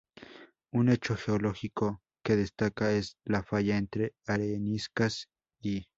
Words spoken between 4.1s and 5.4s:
areniscas